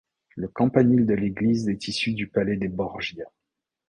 [0.35, 3.25] Le campanile de l'église est issu du palais des Borgia.